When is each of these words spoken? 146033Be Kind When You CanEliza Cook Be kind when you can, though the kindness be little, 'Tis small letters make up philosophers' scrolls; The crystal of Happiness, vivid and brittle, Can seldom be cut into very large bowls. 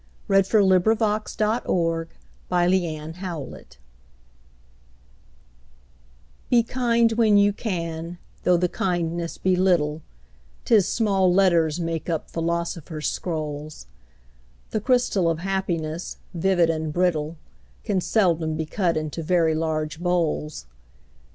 146033Be 0.29 0.51
Kind 0.89 1.51
When 1.69 1.77
You 1.77 3.13
CanEliza 3.13 3.51
Cook 3.51 3.79
Be 6.49 6.63
kind 6.63 7.11
when 7.11 7.37
you 7.37 7.53
can, 7.53 8.17
though 8.41 8.57
the 8.57 8.67
kindness 8.67 9.37
be 9.37 9.55
little, 9.55 10.01
'Tis 10.65 10.87
small 10.87 11.31
letters 11.31 11.79
make 11.79 12.09
up 12.09 12.31
philosophers' 12.31 13.09
scrolls; 13.09 13.85
The 14.71 14.81
crystal 14.81 15.29
of 15.29 15.37
Happiness, 15.37 16.17
vivid 16.33 16.71
and 16.71 16.91
brittle, 16.91 17.37
Can 17.83 18.01
seldom 18.01 18.55
be 18.57 18.65
cut 18.65 18.97
into 18.97 19.21
very 19.21 19.53
large 19.53 19.99
bowls. 19.99 20.65